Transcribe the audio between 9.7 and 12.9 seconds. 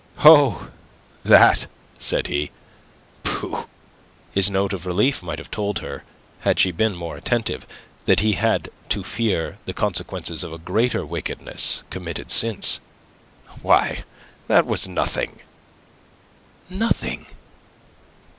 consequences of a greater wickedness committed since.